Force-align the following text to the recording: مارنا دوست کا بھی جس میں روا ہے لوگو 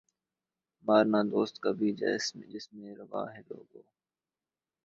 مارنا 0.85 1.21
دوست 1.31 1.55
کا 1.63 1.71
بھی 1.71 1.89
جس 2.51 2.65
میں 2.73 2.93
روا 2.95 3.23
ہے 3.33 3.41
لوگو 3.49 3.81